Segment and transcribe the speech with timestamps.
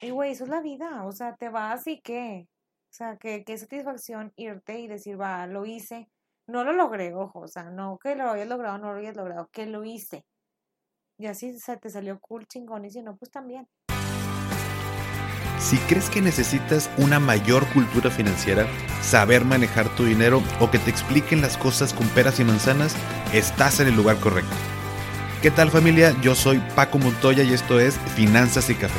[0.00, 2.48] Y güey, eso es la vida, o sea, te vas y qué.
[2.90, 6.08] O sea, qué, qué satisfacción irte y decir, va, lo hice.
[6.46, 9.48] No lo logré, ojo, o sea, no que lo hayas logrado, no lo hayas logrado,
[9.52, 10.24] que lo hice.
[11.18, 13.68] Y así se te salió cool, chingón, y si no, pues también.
[15.60, 18.66] Si crees que necesitas una mayor cultura financiera,
[19.02, 22.96] saber manejar tu dinero o que te expliquen las cosas con peras y manzanas,
[23.34, 24.56] estás en el lugar correcto.
[25.42, 26.18] ¿Qué tal familia?
[26.22, 28.98] Yo soy Paco Montoya y esto es Finanzas y Café,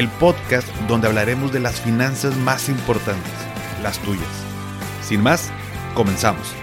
[0.00, 3.34] el podcast donde hablaremos de las finanzas más importantes,
[3.82, 4.26] las tuyas.
[5.02, 5.52] Sin más,
[5.94, 6.54] comenzamos.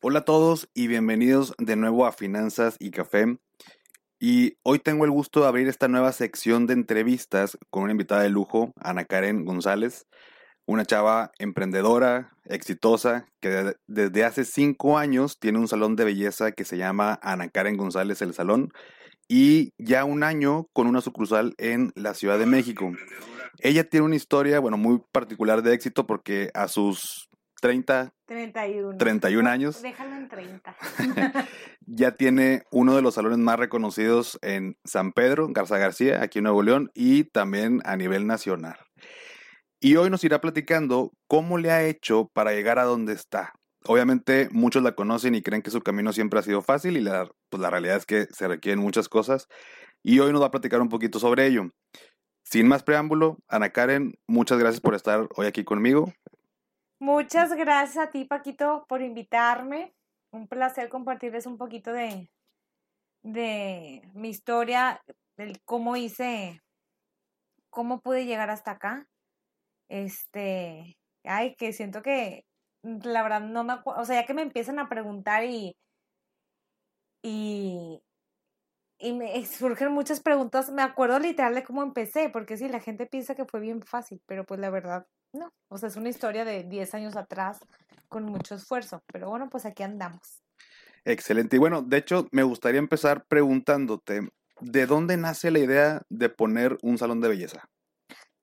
[0.00, 3.36] Hola a todos y bienvenidos de nuevo a Finanzas y Café.
[4.18, 8.22] Y hoy tengo el gusto de abrir esta nueva sección de entrevistas con una invitada
[8.22, 10.06] de lujo, Ana Karen González,
[10.66, 16.64] una chava emprendedora, exitosa, que desde hace cinco años tiene un salón de belleza que
[16.64, 18.72] se llama Ana Karen González El Salón
[19.28, 22.92] y ya un año con una sucursal en la Ciudad de México.
[23.60, 27.28] Ella tiene una historia, bueno, muy particular de éxito porque a sus
[27.60, 28.98] 30, 31.
[28.98, 29.80] 31 años.
[29.80, 30.76] Déjalo en 30.
[31.86, 36.44] ya tiene uno de los salones más reconocidos en San Pedro, Garza García, aquí en
[36.44, 38.76] Nuevo León, y también a nivel nacional.
[39.84, 43.52] Y hoy nos irá platicando cómo le ha hecho para llegar a donde está.
[43.84, 47.28] Obviamente muchos la conocen y creen que su camino siempre ha sido fácil y la,
[47.50, 49.46] pues la realidad es que se requieren muchas cosas.
[50.02, 51.68] Y hoy nos va a platicar un poquito sobre ello.
[52.44, 56.10] Sin más preámbulo, Ana Karen, muchas gracias por estar hoy aquí conmigo.
[56.98, 59.92] Muchas gracias a ti, Paquito, por invitarme.
[60.32, 62.30] Un placer compartirles un poquito de,
[63.22, 65.02] de mi historia,
[65.36, 66.62] del cómo hice,
[67.68, 69.06] cómo pude llegar hasta acá.
[69.88, 72.44] Este, ay, que siento que
[72.82, 75.76] la verdad no me acuerdo, o sea, ya que me empiezan a preguntar y,
[77.22, 78.00] y,
[78.98, 83.06] y me surgen muchas preguntas, me acuerdo literal de cómo empecé, porque sí, la gente
[83.06, 86.44] piensa que fue bien fácil, pero pues la verdad no, o sea, es una historia
[86.44, 87.58] de 10 años atrás
[88.08, 90.44] con mucho esfuerzo, pero bueno, pues aquí andamos.
[91.04, 91.56] Excelente.
[91.56, 94.28] Y bueno, de hecho, me gustaría empezar preguntándote,
[94.60, 97.68] ¿de dónde nace la idea de poner un salón de belleza?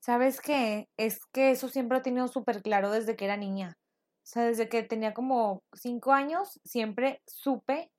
[0.01, 0.89] ¿Sabes qué?
[0.97, 3.77] Es que eso siempre lo he tenido súper claro desde que era niña.
[3.77, 7.91] O sea, desde que tenía como 5 años, siempre supe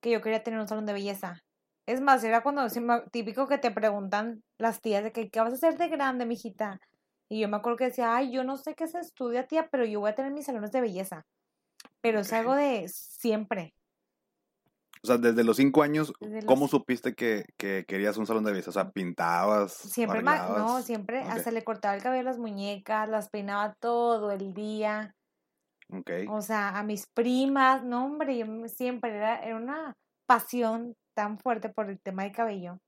[0.00, 1.42] que yo quería tener un salón de belleza.
[1.84, 2.66] Es más, era cuando
[3.12, 6.80] típico que te preguntan las tías de que, ¿qué vas a hacer de grande, mijita?
[7.28, 9.84] Y yo me acuerdo que decía, ay, yo no sé qué se estudia, tía, pero
[9.84, 11.26] yo voy a tener mis salones de belleza.
[12.00, 13.74] Pero es algo de siempre.
[15.06, 16.12] O sea, desde los cinco años,
[16.46, 18.70] ¿cómo supiste que, querías un salón de belleza?
[18.70, 19.72] O sea, pintabas.
[19.72, 24.52] Siempre, no, siempre, hasta le cortaba el cabello a las muñecas, las peinaba todo el
[24.52, 25.14] día.
[25.92, 26.10] Ok.
[26.28, 29.94] O sea, a mis primas, no, hombre, yo siempre era, era una
[30.26, 32.78] pasión tan fuerte por el tema del cabello.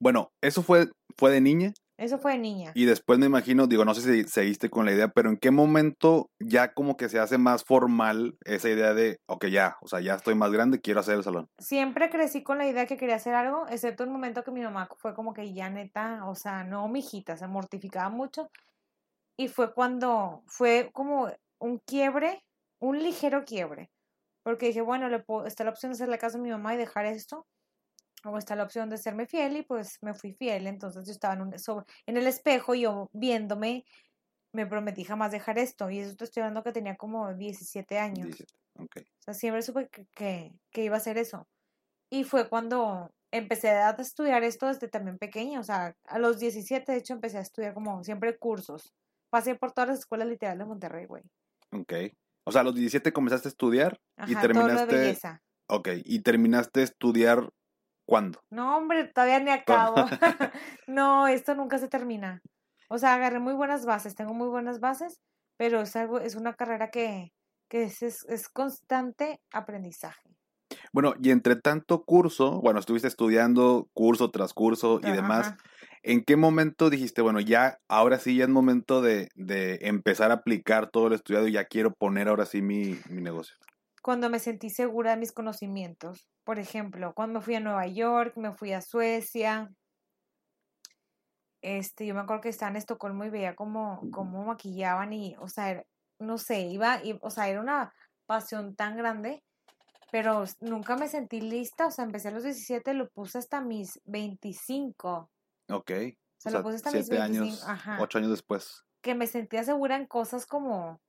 [0.00, 1.72] Bueno, ¿eso fue, fue de niña?
[1.98, 2.70] Eso fue de niña.
[2.74, 5.50] Y después me imagino, digo, no sé si seguiste con la idea, pero ¿en qué
[5.50, 10.00] momento ya como que se hace más formal esa idea de, ok, ya, o sea,
[10.00, 11.48] ya estoy más grande, quiero hacer el salón?
[11.58, 14.88] Siempre crecí con la idea que quería hacer algo, excepto el momento que mi mamá
[14.96, 18.48] fue como que ya neta, o sea, no, mi hijita, se mortificaba mucho.
[19.36, 22.44] Y fue cuando, fue como un quiebre,
[22.78, 23.90] un ligero quiebre.
[24.44, 26.74] Porque dije, bueno, le puedo, está la opción de hacer la casa a mi mamá
[26.74, 27.44] y dejar esto
[28.24, 30.66] o está la opción de serme fiel y pues me fui fiel.
[30.66, 31.54] Entonces yo estaba en, un,
[32.06, 33.84] en el espejo y yo viéndome,
[34.52, 35.90] me prometí jamás dejar esto.
[35.90, 38.44] Y eso te estoy hablando que tenía como 17 años.
[38.76, 38.86] O
[39.20, 41.46] sea, siempre supe que, que, iba a hacer eso.
[42.10, 45.60] Y fue cuando empecé a estudiar esto desde también pequeña.
[45.60, 48.92] O sea, a los 17 de hecho empecé a estudiar como siempre cursos.
[49.30, 51.22] Pasé por todas las escuelas literales de Monterrey, güey.
[51.72, 51.92] Ok.
[52.44, 54.86] O sea, a los 17 comenzaste a estudiar y terminaste...
[54.86, 55.42] Todo belleza.
[55.70, 57.50] Ok, y terminaste a estudiar
[58.08, 58.40] ¿Cuándo?
[58.48, 59.96] No, hombre, todavía ni acabo.
[60.86, 62.40] no, esto nunca se termina.
[62.88, 65.20] O sea, agarré muy buenas bases, tengo muy buenas bases,
[65.58, 67.34] pero es algo, es una carrera que,
[67.68, 70.22] que es, es, constante aprendizaje.
[70.90, 75.54] Bueno, y entre tanto curso, bueno, estuviste estudiando curso tras curso y demás.
[76.02, 80.36] ¿En qué momento dijiste, bueno, ya, ahora sí ya es momento de, de empezar a
[80.36, 83.54] aplicar todo lo estudiado y ya quiero poner ahora sí mi, mi negocio?
[84.02, 86.28] Cuando me sentí segura de mis conocimientos.
[86.44, 89.70] Por ejemplo, cuando me fui a Nueva York, me fui a Suecia.
[91.60, 95.48] Este, yo me acuerdo que estaba en Estocolmo y veía cómo, cómo maquillaban y, o
[95.48, 95.84] sea,
[96.20, 97.92] no sé, iba, y, o sea, era una
[98.26, 99.42] pasión tan grande,
[100.12, 104.00] pero nunca me sentí lista, o sea, empecé a los 17, lo puse hasta mis
[104.04, 105.30] 25.
[105.70, 105.90] Ok.
[105.90, 107.42] O sea, lo puse hasta mis 25.
[107.42, 107.98] años, ajá.
[108.00, 108.84] 8 años después.
[109.02, 111.00] Que me sentía segura en cosas como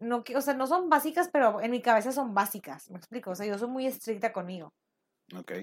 [0.00, 3.30] no, que- o sea, no son básicas, pero en mi cabeza son básicas, me explico,
[3.30, 4.72] o sea, yo soy muy estricta conmigo.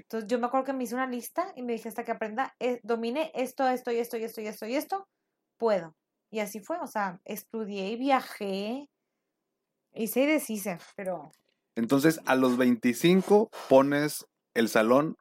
[0.04, 2.54] Entonces yo me acuerdo que me hice una lista y me dije hasta que aprenda,
[2.60, 5.08] eh, domine esto, esto y esto y esto y esto y esto,
[5.58, 5.96] puedo.
[6.32, 8.90] Y así fue, o sea, estudié y viajé,
[9.94, 11.32] hice y deshice, pero
[11.76, 15.16] Entonces, a los 25 pones el salón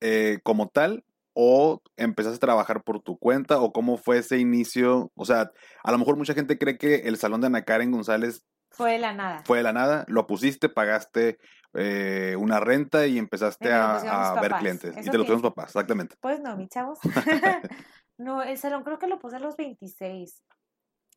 [0.00, 1.04] eh, como tal
[1.34, 5.12] o empezaste a trabajar por tu cuenta o cómo fue ese inicio.
[5.14, 5.52] O sea,
[5.82, 8.98] a lo mejor mucha gente cree que el salón de Ana Karen González fue de
[8.98, 9.42] la nada.
[9.44, 11.38] fue de la nada, lo pusiste, pagaste
[11.74, 14.60] eh, una renta y empezaste a, ver papás.
[14.60, 14.96] clientes.
[14.96, 16.16] Y te lo pusieron papás, exactamente.
[16.20, 16.98] Pues no, mis chavos.
[18.18, 20.42] no, el salón creo que lo puse a los 26.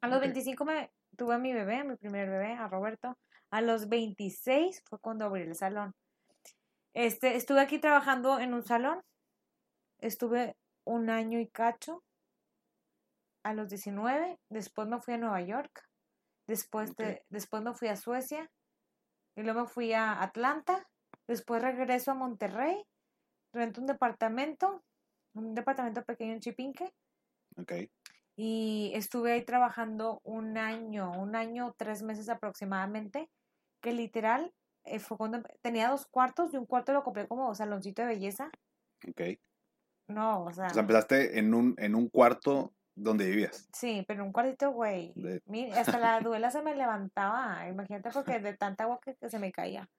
[0.02, 0.24] A los Ok.
[0.24, 3.18] 25 me tuve a mi bebé, a mi primer bebé, a Roberto.
[3.50, 5.94] A los 26 fue cuando abrí el salón.
[6.94, 9.02] Este, estuve aquí trabajando en un salón.
[10.00, 10.56] Estuve
[10.86, 12.04] un año y cacho.
[13.44, 15.88] A los 19, después me fui a Nueva York.
[16.48, 16.98] Después, Ok.
[16.98, 18.52] de, después me fui a Suecia.
[19.36, 20.88] Y luego me fui a Atlanta.
[21.28, 22.84] Después regreso a Monterrey.
[23.54, 24.84] Rento un departamento.
[25.34, 26.94] Un departamento pequeño en Chipinque.
[27.58, 27.74] Ok.
[28.36, 33.30] Y estuve ahí trabajando un año, un año, tres meses aproximadamente.
[33.82, 34.54] Que literal
[34.84, 38.52] eh, fue cuando tenía dos cuartos y un cuarto lo compré como saloncito de belleza.
[39.08, 39.22] Ok.
[40.08, 43.68] No, o sea, O sea, empezaste en un, en un cuarto donde vivías.
[43.74, 45.14] sí, pero un cuartito, güey.
[45.16, 45.42] De-
[45.74, 49.52] Hasta la duela se me levantaba, imagínate, porque de tanta agua que, que se me
[49.52, 49.90] caía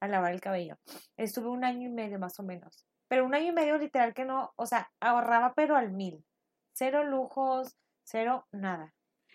[0.00, 0.76] al lavar el cabello.
[1.16, 2.86] Estuve un año y medio más o menos.
[3.08, 6.24] Pero un año y medio literal que no, o sea, ahorraba pero al mil.
[6.74, 8.94] Cero lujos, cero nada.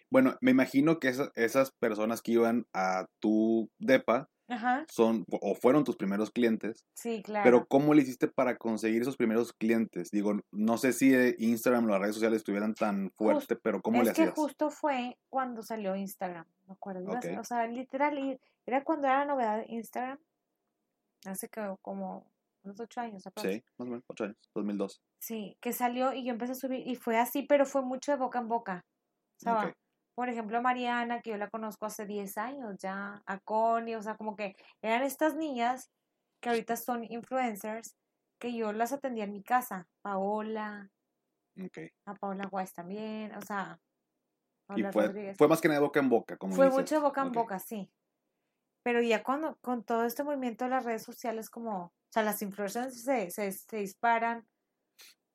[0.10, 5.56] Bueno, me imagino que esa- esas personas que iban a tu depa Ajá, son o
[5.56, 7.44] fueron tus primeros clientes, sí, claro.
[7.44, 10.12] pero ¿cómo le hiciste para conseguir esos primeros clientes?
[10.12, 14.02] Digo, no sé si eh, Instagram o las redes sociales estuvieran tan fuerte, pero ¿cómo
[14.02, 14.36] es le que hacías?
[14.36, 17.12] justo fue cuando salió Instagram, me acuerdo.
[17.40, 20.20] O sea, literal, era cuando era la novedad Instagram.
[21.26, 22.26] Hace que como
[22.64, 23.50] unos ocho años aprox.
[23.50, 25.02] Sí, más o menos, ocho años, 2002.
[25.20, 28.18] Sí, que salió y yo empecé a subir y fue así, pero fue mucho de
[28.18, 28.86] boca en boca.
[29.38, 29.76] O sea, Ok.
[30.16, 34.02] Por ejemplo, a Mariana, que yo la conozco hace 10 años ya, a Connie, o
[34.02, 35.92] sea, como que eran estas niñas
[36.42, 37.96] que ahorita son influencers,
[38.40, 39.88] que yo las atendía en mi casa.
[40.02, 40.90] Paola,
[42.06, 43.80] a Paola Guay también, o sea,
[44.76, 46.80] Y fue, fue más que nada de boca en boca, como Fue dices.
[46.80, 47.92] mucho de boca en boca, sí.
[48.84, 52.42] Pero ya cuando, con todo este movimiento de las redes sociales, como, o sea, las
[52.42, 54.46] influencers se, se, se disparan,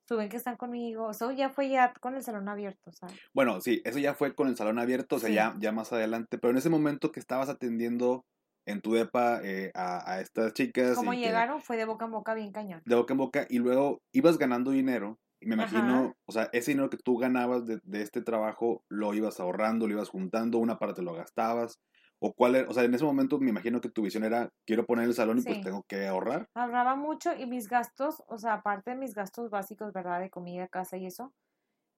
[0.08, 3.14] suben que están conmigo, eso ya fue ya con el salón abierto, ¿sabes?
[3.34, 5.34] Bueno, sí, eso ya fue con el salón abierto, o sea, Sí.
[5.34, 8.24] ya, ya más adelante, pero en ese momento que estabas atendiendo
[8.66, 10.96] en tu depa eh, a, a estas chicas.
[10.96, 12.82] Como que- llegaron fue de boca en boca bien cañón.
[12.84, 15.18] de boca en boca y luego ibas ganando dinero.
[15.40, 15.76] Y me Ajá.
[15.78, 19.86] imagino, o sea, ese dinero que tú ganabas de, de este trabajo lo ibas ahorrando,
[19.86, 21.78] lo ibas juntando, una parte lo gastabas.
[22.20, 24.86] O cuál era, o sea, en ese momento me imagino que tu visión era, quiero
[24.86, 26.48] poner el salón y pues tengo que ahorrar.
[26.54, 30.20] Ahorraba mucho y mis gastos, o sea, aparte de mis gastos básicos, ¿verdad?
[30.20, 31.32] De comida, casa y eso,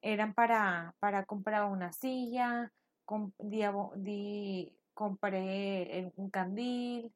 [0.02, 2.72] eran para, para comprar una silla,
[3.04, 7.14] com- di, compré un candil,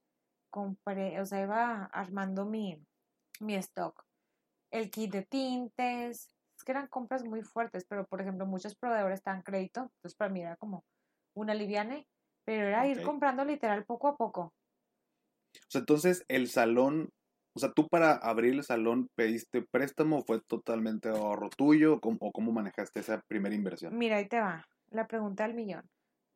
[0.51, 2.83] compré, o sea, iba armando mi,
[3.41, 4.05] mi stock.
[4.71, 9.19] El kit de tintes, es que eran compras muy fuertes, pero por ejemplo, muchos proveedores
[9.21, 10.85] estaban crédito, entonces para mí era como
[11.35, 12.09] una liviane,
[12.45, 14.53] pero era ir comprando literal poco a poco.
[15.57, 17.11] O sea, entonces el salón,
[17.57, 22.19] o sea, tú para abrir el salón pediste préstamo fue totalmente ahorro tuyo o cómo,
[22.21, 23.95] o cómo manejaste esa primera inversión.
[23.97, 25.83] Mira, ahí te va, la pregunta del millón.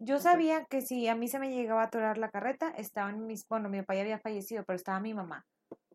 [0.00, 3.46] Yo sabía que si a mí se me llegaba a atorar la carreta, estaban mis,
[3.48, 5.44] bueno, mi papá ya había fallecido, pero estaba mi mamá.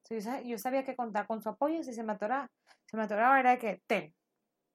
[0.03, 2.47] So, yo, sa- yo sabía que contar con su apoyo, si se me atoraba,
[2.85, 4.13] se me atoraba era de que, ten.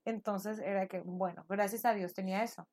[0.06, 2.66] Entonces era de que, bueno, gracias a Dios tenía eso.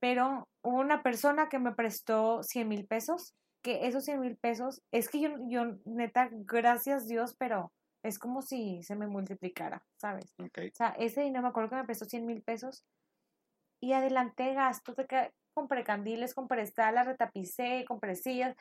[0.00, 4.82] Pero hubo una persona que me prestó 100 mil pesos, que esos 100 mil pesos,
[4.92, 10.34] es que yo, yo, neta, gracias Dios, pero es como si se me multiplicara, ¿sabes?
[10.38, 10.58] Ok.
[10.72, 12.84] O sea, ese dinero me acuerdo que me prestó 100 mil pesos
[13.80, 18.56] y adelanté gastos de que compré candiles, compré estalas, retapicé, compré sillas.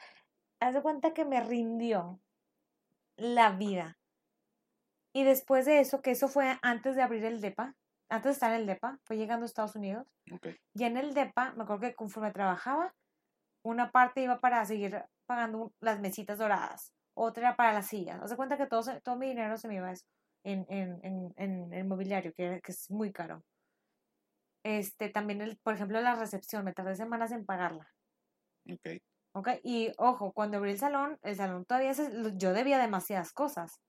[0.59, 2.19] Haz de cuenta que me rindió
[3.15, 3.97] la vida.
[5.13, 7.75] Y después de eso, que eso fue antes de abrir el DEPA,
[8.09, 10.07] antes de estar en el DEPA, fue llegando a Estados Unidos.
[10.31, 10.47] Ok.
[10.73, 12.93] Ya en el DEPA, me acuerdo que conforme trabajaba,
[13.63, 18.21] una parte iba para seguir pagando las mesitas doradas, otra era para las sillas.
[18.21, 20.05] Haz de cuenta que todo, todo mi dinero se me iba a eso,
[20.43, 23.43] en, en, en, en el mobiliario, que, que es muy caro.
[24.63, 27.93] Este, también, el, por ejemplo, la recepción, me tardé semanas en pagarla.
[28.71, 29.01] Ok.
[29.33, 29.49] ¿Ok?
[29.63, 33.81] Y ojo, cuando abrí el salón, el salón todavía se, yo debía demasiadas cosas.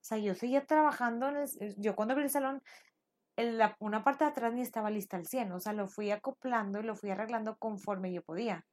[0.00, 2.62] O sea, yo seguía trabajando en el, yo cuando abrí el salón
[3.36, 6.10] en la, una parte de atrás ni estaba lista al 100, o sea, lo fui
[6.10, 8.66] acoplando y lo fui arreglando conforme yo podía.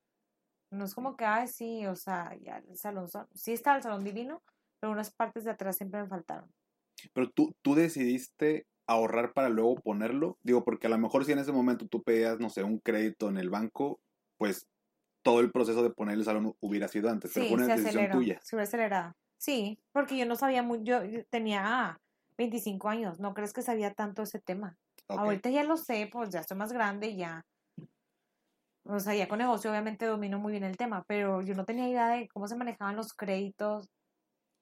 [0.72, 4.04] No es como que, ay, sí, o sea, ya el salón, sí estaba el salón
[4.04, 4.44] divino,
[4.80, 6.50] pero unas partes de atrás siempre me faltaron.
[7.14, 10.38] Pero tú, tú decidiste ahorrar para luego ponerlo.
[10.44, 13.30] Digo, porque a lo mejor si en ese momento tú pedías, no sé, un crédito
[13.30, 14.00] en el banco,
[14.38, 14.68] pues
[15.24, 17.32] todo el proceso de poner el salón hubiera sido antes.
[17.34, 18.40] Pero Sí, fue una decisión aceleró, tuya.
[18.44, 19.14] se hubiera acelerado.
[19.38, 21.98] Sí, porque yo no sabía muy, yo yo tenía
[22.40, 24.78] 25 años, no crees que sabía tanto ese tema.
[25.10, 27.46] Ahorita ya lo sé, pues ya estoy más grande y ya.
[28.86, 31.90] O sea, ya con negocio obviamente domino muy bien el tema, pero yo no tenía
[31.90, 33.90] idea de cómo se manejaban los créditos.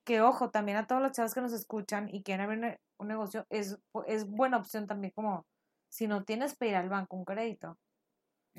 [0.04, 3.46] Que ojo, también a todos los chavos que nos escuchan y quieren abrir un negocio,
[3.50, 5.46] es, es buena opción también como
[5.90, 7.78] si no tienes pedir al banco un crédito.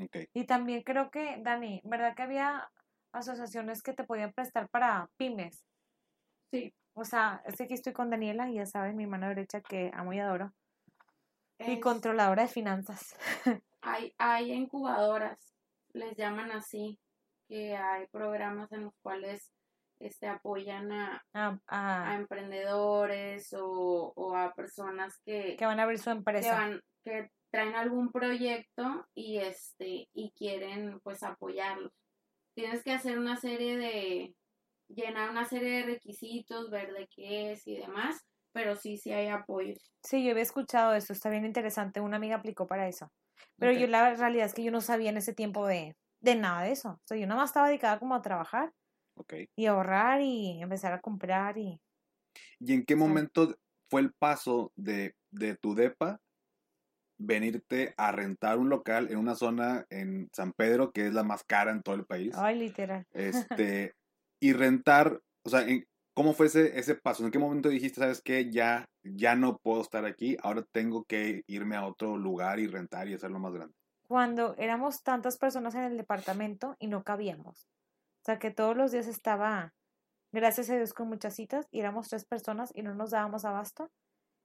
[0.01, 0.17] ok.
[0.33, 2.71] Y también creo que, Dani, ¿verdad que había
[3.13, 5.65] asociaciones que te podían prestar para pymes?
[6.53, 6.73] Sí.
[7.01, 9.91] O sea, es que aquí estoy con Daniela y ya saben, mi mano derecha que
[9.95, 10.53] amo y adoro.
[11.61, 13.17] Y Es- controladora de finanzas.
[13.83, 15.55] hay, hay incubadoras,
[15.93, 16.99] les llaman así,
[17.49, 19.53] que hay programas en los cuales
[20.01, 25.85] este, apoyan a, a- a- a emprendedores o, o a personas que, que van a
[25.85, 26.53] abrir su que empresa.
[26.53, 31.93] van, que traen algún proyecto y este, y quieren pues apoyarlos.
[32.55, 34.35] Tienes que hacer una serie de,
[34.89, 39.29] llenar una serie de requisitos, ver de qué es y demás, pero sí, sí hay
[39.29, 39.93] apoyos.
[40.03, 42.01] Sí, yo había escuchado eso, está bien interesante.
[42.01, 43.09] Una amiga aplicó para eso.
[43.57, 46.63] Pero yo la realidad es que yo no sabía en ese tiempo de, de nada
[46.63, 46.91] de eso.
[46.91, 48.73] O sea, yo nada más estaba dedicada como a trabajar
[49.17, 49.35] Ok.
[49.57, 51.81] y a ahorrar y empezar a comprar y...
[52.61, 53.57] ¿Y en qué momento
[53.91, 56.21] fue el paso de, de tu depa
[57.21, 61.43] venirte a rentar un local en una zona en San Pedro, que es la más
[61.45, 62.35] cara en todo el país?
[62.37, 63.07] Ay, literal.
[63.13, 63.95] Este,
[64.41, 67.25] y rentar, o sea, en- ¿cómo fue ese, ese paso?
[67.25, 71.43] ¿En qué momento dijiste, sabes qué, ya, ya no puedo estar aquí, ahora tengo que
[71.49, 73.75] irme a otro lugar y rentar y hacerlo más grande?
[74.07, 77.69] Cuando éramos tantas personas en el departamento y no cabíamos.
[78.23, 79.75] O sea, que todos los días estaba,
[80.33, 83.91] gracias a Dios, con muchas citas y éramos tres personas y no nos dábamos abasto.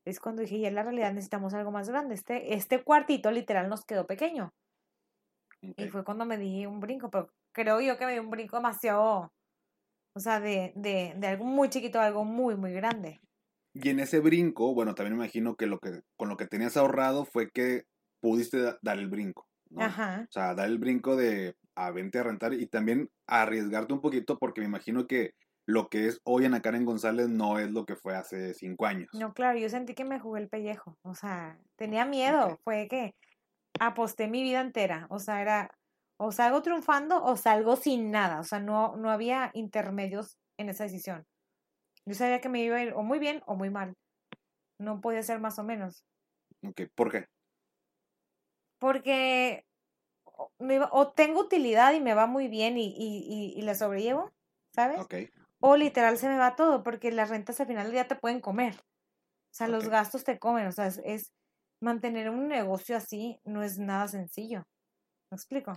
[0.05, 2.15] Es cuando dije, ya en la realidad necesitamos algo más grande.
[2.15, 4.51] Este, este cuartito literal nos quedó pequeño.
[5.75, 5.89] Y Ok.
[5.89, 9.31] fue cuando me di un brinco, pero creo yo que me di un brinco demasiado,
[10.15, 13.21] o sea, de, de, de algo muy chiquito a algo muy, muy grande.
[13.73, 16.77] Y en ese brinco, bueno, también me imagino que, lo que con lo que tenías
[16.77, 17.85] ahorrado fue que
[18.21, 19.85] pudiste da- dar el brinco, ¿no?
[19.85, 20.27] Ajá.
[20.29, 24.37] O sea, dar el brinco de a vente a rentar y también arriesgarte un poquito
[24.37, 25.31] porque me imagino que
[25.65, 29.09] lo que es hoy Ana Karen González no es lo que fue hace cinco años.
[29.11, 32.63] No, claro, yo sentí que me jugué el pellejo, o sea, tenía miedo, Ok.
[32.63, 33.15] fue que
[33.79, 35.71] aposté mi vida entera, o sea, era
[36.25, 40.85] o salgo triunfando o salgo sin nada, o sea, no, no había intermedios en esa
[40.85, 41.25] decisión.
[42.05, 43.95] Yo sabía que me iba a ir o muy bien o muy mal,
[44.79, 46.03] no podía ser más o menos,
[46.63, 47.27] Ok, ¿Por qué?
[48.79, 49.65] porque
[50.25, 53.63] o, me iba- o tengo utilidad y me va muy bien y, y, y, y
[53.63, 54.31] la sobrellevo,
[54.75, 55.05] ¿sabes?
[55.05, 55.13] Ok,
[55.61, 58.41] O literal se me va todo, porque las rentas al final del día te pueden
[58.41, 58.75] comer.
[58.77, 60.67] O sea, los gastos te comen.
[60.67, 61.33] O sea, es, es-
[61.81, 64.63] mantener un negocio así no es nada sencillo.
[65.31, 65.73] ¿Me explico?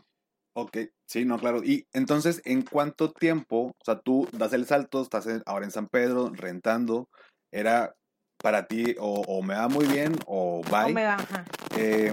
[0.57, 1.63] Ok, sí, no, claro.
[1.63, 5.71] Y entonces, ¿en cuánto tiempo, o sea, tú das el salto, estás en- ahora en
[5.71, 7.09] San Pedro rentando,
[7.53, 7.95] era
[8.43, 10.93] para ti o, o me va muy bien o O bye?
[10.95, 11.45] me baja.
[11.77, 12.13] eh,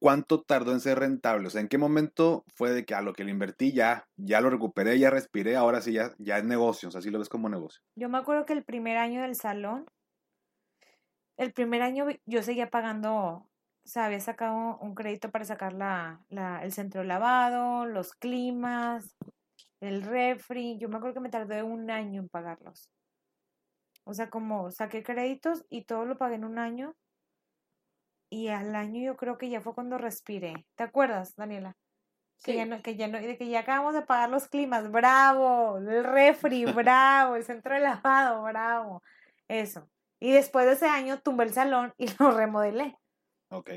[0.00, 1.46] ¿cuánto tardó en ser rentable?
[1.46, 4.40] O sea, ¿en qué momento fue de que a lo que le invertí ya, ya
[4.40, 7.28] lo recuperé, ya respiré, ahora sí ya, ya es negocio, o sea, sí lo ves
[7.28, 7.80] como negocio?
[7.96, 9.86] Yo me acuerdo que el primer año del salón,
[11.36, 13.49] el primer año yo seguía pagando,
[13.84, 18.12] o sea, había sacado un crédito para sacar la, la- el centro de lavado, los
[18.14, 19.16] climas,
[19.80, 20.78] el refri.
[20.78, 22.90] Yo me acuerdo que me tardé un año en pagarlos.
[24.04, 26.94] O sea, como saqué créditos y todo lo pagué en un año.
[28.32, 30.66] Y al año yo creo que ya fue cuando respiré.
[30.76, 31.76] ¿Te acuerdas, Daniela?
[32.44, 32.70] Que ya Sí.
[32.70, 36.64] no, que ya no, de que ya acabamos de pagar los climas, bravo, el refri,
[36.86, 39.02] bravo, el centro de lavado, bravo.
[39.48, 39.90] Eso.
[40.20, 42.96] Y después de ese año tumbé el salón y lo remodelé.
[43.50, 43.70] Ok.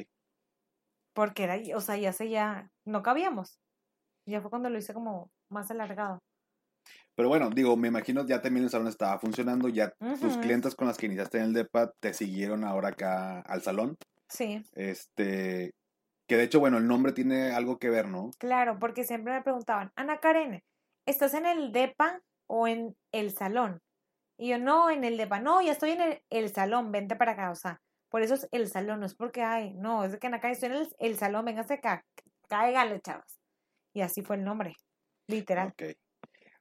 [1.14, 3.60] Porque era, o sea, ya se ya, no cabíamos.
[4.26, 6.20] Ya fue cuando lo hice como más alargado.
[7.16, 10.88] Pero bueno, digo, me imagino ya también el salón estaba funcionando, ya tus clientes con
[10.88, 13.98] las que iniciaste en el DEPA te siguieron ahora acá al salón.
[14.30, 15.72] Sí, Este,
[16.28, 18.32] que de hecho, bueno, el nombre tiene algo que ver, ¿no?
[18.40, 20.64] claro, porque siempre me preguntaban, Ana Karen,
[21.06, 23.80] ¿estás en el DEPA o en el salón?
[24.40, 27.34] Y yo, no, en el DEPA, no, ya estoy en el, el salón, vente para
[27.34, 27.80] acá, o sea,
[28.14, 30.54] por eso es el salón, no es porque, ay, no, es de que Ana Karen,
[30.54, 32.06] estoy en el, el salón, véngase acá,
[32.48, 33.40] cáigale, chavas.
[33.92, 34.76] Y así fue el nombre,
[35.28, 35.70] literal.
[35.70, 35.98] Ok.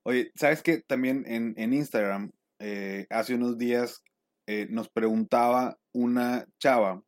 [0.03, 0.81] Oye, ¿sabes qué?
[0.81, 4.03] También en, en Instagram, eh, hace unos días
[4.47, 7.03] eh, nos preguntaba una chava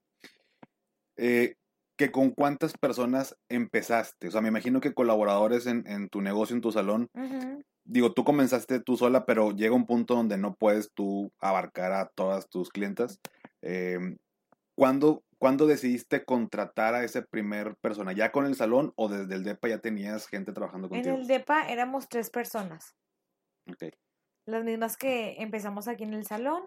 [1.17, 1.55] eh,
[1.97, 4.29] que con cuántas personas empezaste.
[4.29, 7.09] O sea, me imagino que colaboradores en, en tu negocio, en tu salón,
[7.85, 12.11] digo, tú comenzaste tú sola, pero llega un punto donde no puedes tú abarcar a
[12.15, 13.21] todas tus clientas.
[13.63, 14.19] Eh,
[14.77, 18.13] ¿cuándo, cuándo decidiste contratar a ese primer persona?
[18.13, 21.17] ¿Ya con el salón o desde el DEPA ya tenías gente trabajando En contigo?
[21.17, 22.95] el DEPA éramos tres personas,
[23.67, 23.85] Ok,
[24.47, 26.67] las mismas que empezamos aquí en el salón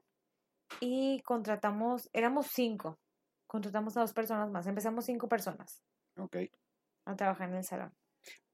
[0.82, 2.98] y contratamos, éramos cinco,
[3.48, 5.82] contratamos a dos personas más, empezamos cinco personas
[6.18, 6.38] ok.
[7.06, 7.94] a trabajar en el salón.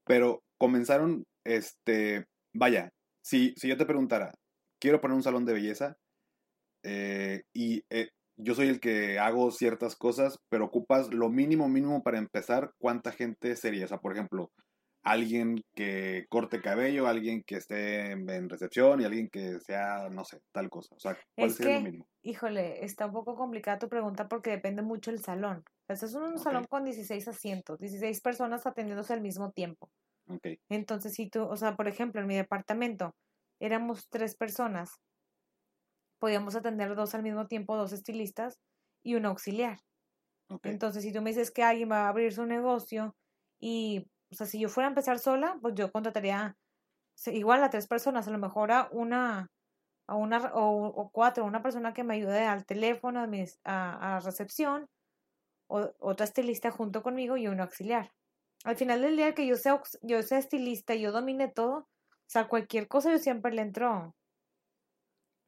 [0.06, 2.90] Pero comenzaron, este, vaya,
[3.24, 4.34] si, si yo te preguntara,
[4.80, 5.96] quiero poner un salón de belleza
[6.84, 12.02] eh, y eh, yo soy el que hago ciertas cosas, pero ocupas lo mínimo mínimo
[12.02, 13.84] para empezar, ¿cuánta gente sería?
[13.84, 14.50] O sea, por ejemplo,
[15.04, 20.40] alguien que corte cabello, alguien que esté en, recepción y alguien que sea, no sé,
[20.52, 20.94] tal cosa.
[20.94, 22.06] O sea, ¿cuál Es sería lo mínimo?
[22.22, 25.62] híjole, está un poco complicada tu pregunta porque depende mucho el salón.
[25.88, 29.90] Este es un salón con 16 asientos, 16 personas atendiéndose al mismo tiempo.
[30.26, 33.14] Ok, Entonces, si tú, o sea, por ejemplo, en mi departamento
[33.60, 34.90] éramos tres personas,
[36.18, 38.60] podíamos atender dos al mismo tiempo, dos estilistas
[39.02, 39.78] y un auxiliar.
[40.62, 43.16] Entonces, si tú me dices que alguien va a abrir su negocio
[43.60, 46.56] y, o sea, si yo fuera a empezar sola, pues yo contrataría
[47.26, 49.48] igual a tres personas, a lo mejor a una,
[50.06, 54.16] a una o, o cuatro, una persona que me ayude al teléfono, a, mis- a,
[54.16, 54.86] a recepción,
[55.68, 58.12] o, otra estilista junto conmigo y un auxiliar.
[58.64, 62.28] Al final del día que yo sea, yo sea estilista y yo domine todo, o
[62.28, 64.14] sea, cualquier cosa yo siempre le entro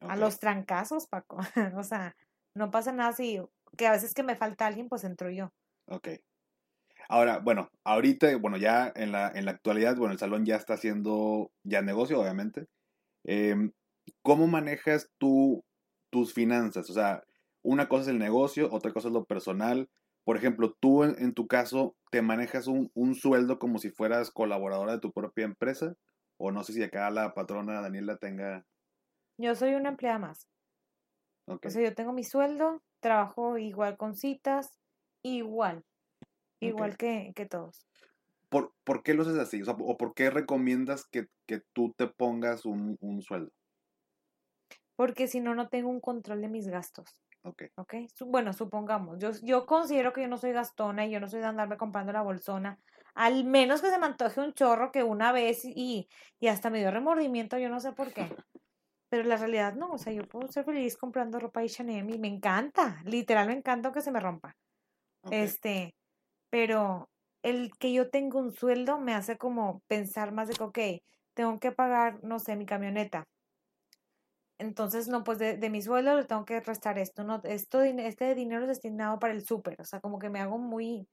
[0.01, 1.37] a los trancazos, Paco.
[1.77, 2.15] O sea,
[2.55, 3.39] no pasa nada si,
[3.77, 5.51] que a veces que me falta alguien, pues entro yo.
[5.85, 6.09] Ok.
[7.09, 10.73] Ahora, bueno, ahorita, bueno, ya en la, en la actualidad, bueno, el salón ya está
[10.73, 12.67] haciendo ya negocio, obviamente.
[13.23, 13.71] Em,
[14.21, 15.63] ¿cómo manejas tú
[16.09, 16.89] tus finanzas?
[16.89, 17.23] O sea,
[17.61, 19.89] una cosa es el negocio, otra cosa es lo personal.
[20.25, 24.31] Por ejemplo, tú en, en tu caso, ¿te manejas un, un sueldo como si fueras
[24.31, 25.95] colaboradora de tu propia empresa?
[26.37, 28.65] O no sé si acá la patrona Daniela tenga...
[29.37, 30.47] Yo soy una empleada más.
[31.45, 34.77] Ok, O sea, yo tengo mi sueldo, trabajo igual con citas,
[35.23, 35.83] igual,
[36.59, 37.87] igual que, que todos.
[38.49, 39.61] ¿Por, por qué lo haces así?
[39.61, 43.51] O sea, ¿o por qué recomiendas que, que tú te pongas un, un sueldo?
[44.95, 47.21] Porque si no, no tengo un control de mis gastos.
[47.43, 47.93] Ok, ¿Ok?
[48.25, 51.45] Bueno, supongamos, yo, yo considero que yo no soy gastona y yo no soy de
[51.45, 52.79] andarme comprando la bolsona.
[53.13, 56.79] Al menos que se me antoje un chorro que una vez y, y hasta me
[56.79, 58.27] dio remordimiento, yo no sé por qué.
[59.09, 62.19] Pero la realidad no, o sea, yo puedo ser feliz comprando ropa y Chanel y
[62.19, 64.55] me encanta, literal me encanta que se me rompa.
[65.31, 65.93] Este,
[66.49, 67.09] pero
[67.43, 70.79] el que yo tenga un sueldo me hace como pensar más de que, ok,
[71.33, 73.25] tengo que pagar, no sé, mi camioneta.
[74.59, 78.33] Entonces, no, pues de, de mi sueldo le tengo que restar esto, no, esto, este
[78.35, 81.07] dinero es destinado para el súper, o sea, como que me hago muy,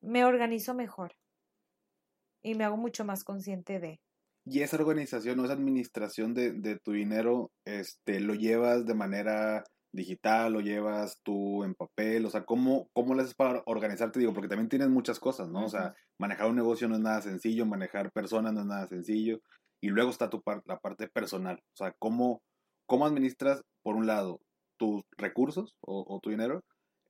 [0.00, 1.12] me organizo mejor
[2.42, 4.00] y me hago mucho más consciente de.
[4.52, 9.62] Y esa organización o esa administración de, de tu dinero, este, ¿lo llevas de manera
[9.92, 12.26] digital, lo llevas tú en papel?
[12.26, 14.18] O sea, ¿cómo, cómo le haces para organizarte?
[14.18, 15.66] Digo, porque también tienes muchas cosas, ¿no?
[15.66, 19.38] O sea, manejar un negocio no es nada sencillo, manejar personas no es nada sencillo.
[19.80, 21.56] Y luego está tu par- la parte personal.
[21.56, 22.42] O sea, ¿cómo,
[22.86, 24.40] cómo administras, por un lado,
[24.78, 26.60] tus recursos o, o tu dinero?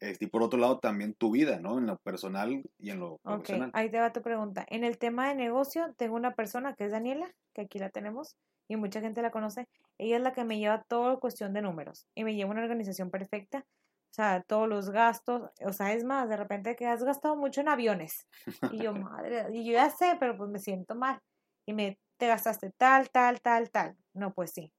[0.01, 1.79] Este, y por otro lado, también tu vida, ¿no?
[1.79, 3.71] En lo personal y en lo Ok, profesional.
[3.75, 4.65] ahí te va tu pregunta.
[4.69, 8.37] En el tema de negocio, tengo una persona que es Daniela, que aquí la tenemos
[8.69, 9.69] y mucha gente la conoce.
[9.99, 13.11] Ella es la que me lleva toda cuestión de números y me lleva una organización
[13.11, 13.67] perfecta.
[14.11, 17.61] O sea, todos los gastos, o sea, es más, de repente que has gastado mucho
[17.61, 18.27] en aviones.
[18.73, 21.21] Y yo, madre, y yo ya sé, pero pues me siento mal.
[21.67, 23.97] Y me, te gastaste tal, tal, tal, tal.
[24.15, 24.73] No, pues sí.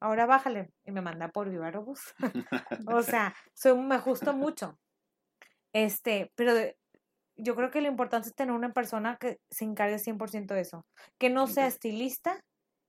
[0.00, 0.70] Ahora bájale.
[0.84, 2.00] Y me manda por Viva Aerobús.
[2.88, 4.78] O sea, soy, me ajusto mucho.
[5.72, 6.76] Este, pero de-
[7.36, 10.86] yo creo que lo importante es tener una persona que se encargue 100% de eso.
[11.18, 12.40] Que no sea estilista,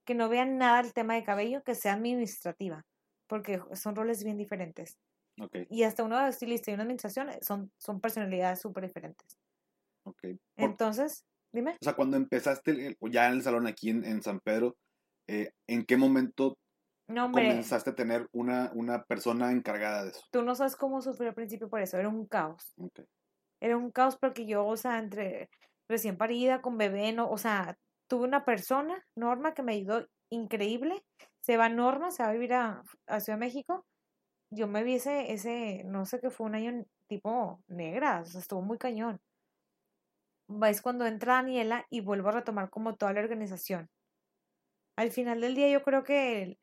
[0.06, 2.84] que no vea nada del tema de cabello, que sea administrativa.
[3.28, 4.98] Porque son roles bien diferentes.
[5.40, 9.38] Ok, Y hasta uno de estilista y una administración eh, son, son personalidades súper diferentes.
[10.06, 10.18] ok.
[10.56, 11.72] Por- Entonces, dime.
[11.74, 14.78] O sea, cuando empezaste el- ya en el salón aquí en, en San Pedro,
[15.28, 16.58] eh, ¿en qué momento
[17.08, 20.22] No, hombre, comenzaste a tener una, una persona encargada de eso?
[20.32, 21.98] tú no sabes cómo sufrí al principio por eso.
[21.98, 22.76] Era un caos.
[23.62, 25.50] Era un caos porque yo, o sea, entre
[25.90, 31.04] recién parida, con bebé, no, o sea, tuve una persona, Norma, que me ayudó increíble.
[31.40, 33.86] Se va Norma, se va a vivir a, a Ciudad de México.
[34.52, 38.42] Yo me vi ese, ese, no sé qué fue un año tipo negra, o sea,
[38.42, 39.20] estuvo muy cañón.
[40.66, 43.90] Es cuando entra Daniela y vuelvo a retomar como toda la organización.
[44.98, 46.60] Al final del día yo creo que, el-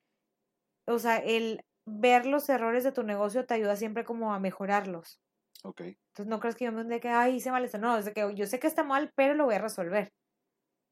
[0.87, 5.21] o sea, el ver los errores de tu negocio te ayuda siempre como a mejorarlos.
[5.63, 5.81] Ok.
[5.81, 7.79] Entonces no crees que yo me de que, ay, hice mal esto.
[7.79, 10.13] No, es de que yo sé que está mal, pero lo voy a resolver.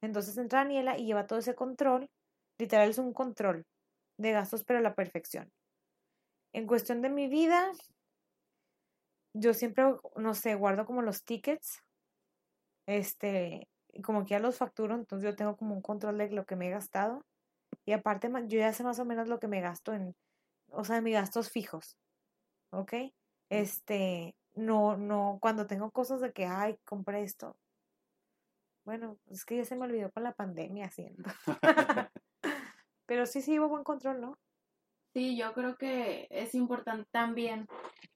[0.03, 2.09] Entonces entra Daniela y lleva todo ese control.
[2.59, 3.65] Literal es un control
[4.19, 5.51] de gastos, pero a la perfección.
[6.53, 7.71] En cuestión de mi vida,
[9.35, 9.85] yo siempre,
[10.17, 11.83] no sé, guardo como los tickets.
[12.87, 16.45] Este, y como que ya los facturo, entonces yo tengo como un control de lo
[16.45, 17.25] que me he gastado.
[17.85, 20.15] Y aparte, yo ya sé más o menos lo que me gasto en,
[20.69, 21.97] o sea, mis gastos fijos.
[22.71, 22.95] ¿Ok?
[23.51, 27.57] Este, no, no, cuando tengo cosas de que, ay, compré esto.
[28.85, 31.25] Bueno, es que ya se me olvidó con la pandemia haciendo.
[33.07, 34.39] Pero sí, sí, hubo buen control, ¿no?
[35.13, 37.67] Sí, yo creo que es importante también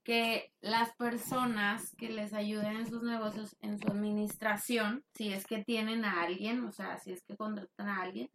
[0.03, 5.63] que las personas que les ayuden en sus negocios, en su administración, si es que
[5.63, 8.31] tienen a alguien, o sea, si es que contratan a alguien,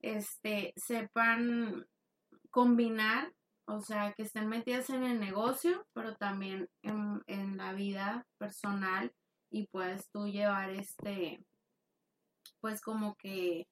[0.00, 1.86] este, sepan
[2.50, 3.32] combinar,
[3.66, 9.12] o sea, que estén metidas en el negocio, pero también en, en la vida personal
[9.50, 11.44] y puedes tú llevar este,
[12.60, 13.68] pues como que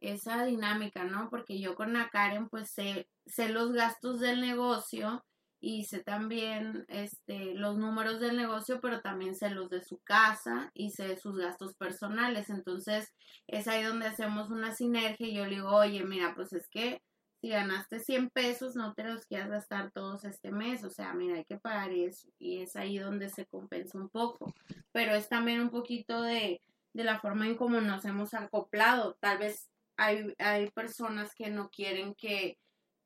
[0.00, 1.28] esa dinámica, ¿no?
[1.30, 5.24] Porque yo con la Karen pues sé, sé los gastos del negocio
[5.60, 10.70] y sé también este, los números del negocio, pero también sé los de su casa
[10.74, 12.50] y sé sus gastos personales.
[12.50, 13.12] Entonces
[13.46, 17.02] es ahí donde hacemos una sinergia y yo le digo, oye, mira, pues es que
[17.40, 21.36] si ganaste 100 pesos, no te los quieras gastar todos este mes, o sea, mira,
[21.36, 24.54] hay que pagar eso y es ahí donde se compensa un poco,
[24.92, 26.60] pero es también un poquito de,
[26.92, 31.70] de la forma en cómo nos hemos acoplado, tal vez hay, hay personas que no
[31.70, 32.58] quieren que,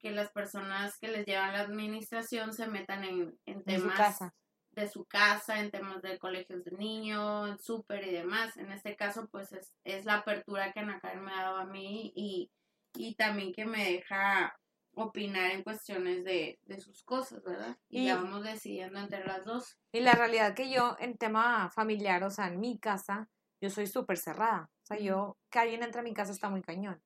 [0.02, 3.96] que las personas que les llevan la administración se metan en, en En su temas
[3.96, 4.34] casa.
[4.72, 8.56] de su casa, en temas de colegios de niños, súper y demás.
[8.56, 11.66] En este caso, pues es, es la apertura que Ana Karen me ha dado a
[11.66, 12.50] mí y,
[12.94, 14.58] y también que me deja
[14.94, 17.78] opinar en cuestiones de, de sus cosas, ¿verdad?
[17.88, 19.78] Y, Y- ya vamos decidiendo entre las dos.
[19.92, 23.28] Y la realidad que yo, en tema familiar, o sea, en mi casa,
[23.60, 24.68] yo soy súper cerrada.
[24.82, 27.00] O sea, yo, que alguien entre a mi casa está muy cañón.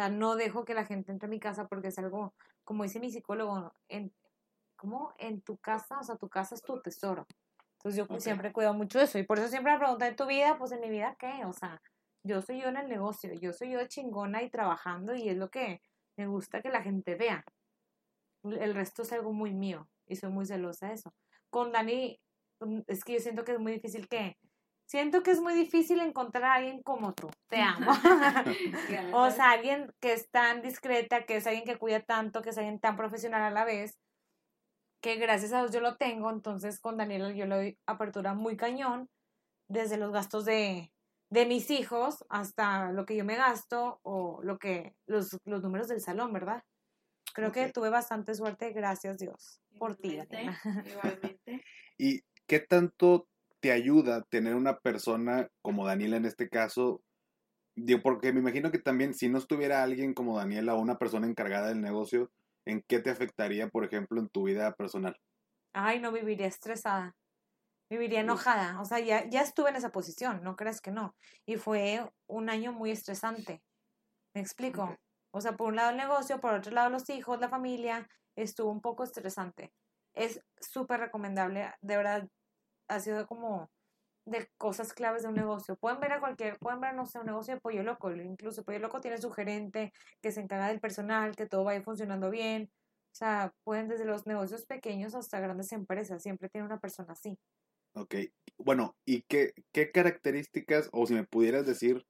[0.00, 2.32] O sea, no dejo que la gente entre a mi casa porque es algo,
[2.64, 4.10] como dice mi psicólogo, en,
[4.74, 5.12] ¿cómo?
[5.18, 7.26] En tu casa, o sea, tu casa es tu tesoro.
[7.74, 8.18] Entonces yo Ok.
[8.22, 9.18] siempre cuido mucho eso.
[9.18, 10.56] Y por eso siempre me preguntan, ¿en tu vida?
[10.56, 11.44] Pues en mi vida, ¿qué?
[11.44, 11.82] O sea,
[12.22, 15.50] yo soy yo en el negocio, yo soy yo chingona y trabajando y es lo
[15.50, 15.82] que
[16.16, 17.44] me gusta que la gente vea.
[18.42, 21.12] El resto es algo muy mío y soy muy celosa de eso.
[21.50, 22.18] Con Dani,
[22.60, 24.38] mm, es que yo siento que es muy difícil que...
[24.90, 27.30] Siento que es muy difícil encontrar a alguien como tú.
[27.48, 27.92] Te amo.
[29.14, 32.58] o sea, alguien que es tan discreta, que es alguien que cuida tanto, que es
[32.58, 34.00] alguien tan profesional a la vez,
[35.00, 36.28] que gracias a Dios yo lo tengo.
[36.28, 39.08] Entonces con Daniela yo le doy apertura muy cañón,
[39.68, 40.92] desde los gastos de,
[41.30, 45.86] de mis hijos hasta lo que yo me gasto o lo que los, los números
[45.86, 46.64] del salón, ¿verdad?
[47.32, 47.72] Creo que Ok.
[47.74, 50.18] tuve bastante suerte, gracias Dios, por ti.
[50.84, 51.62] Igualmente.
[51.96, 53.28] ¿Y qué tanto
[53.60, 57.02] te ayuda tener una persona como Daniela en este caso?
[57.76, 61.26] Digo, porque me imagino que también si no estuviera alguien como Daniela o una persona
[61.26, 62.30] encargada del negocio,
[62.66, 65.16] ¿en qué te afectaría, por ejemplo, en tu vida personal?
[65.72, 67.14] Ay, no viviría estresada.
[67.88, 68.80] Viviría enojada.
[68.80, 71.14] O sea, ya, ya estuve en esa posición, no creas que no.
[71.46, 73.62] Y fue un año muy estresante.
[74.34, 74.96] ¿Me explico?
[75.32, 78.70] O sea, por un lado el negocio, por otro lado los hijos, la familia, estuvo
[78.70, 79.72] un poco estresante.
[80.14, 82.28] Es súper recomendable, de verdad,
[82.90, 83.70] ha sido como
[84.26, 85.76] de cosas claves de un negocio.
[85.76, 88.78] Pueden ver a cualquier, pueden ver, no sé, un negocio de Pollo Loco, incluso Pollo
[88.78, 92.70] Loco tiene su gerente que se encarga del personal, que todo vaya funcionando bien.
[93.12, 97.38] O sea, pueden desde los negocios pequeños hasta grandes empresas, siempre tiene una persona así.
[97.94, 98.14] Ok.
[98.58, 102.04] Bueno, ¿y qué, qué características, o si me pudieras decir,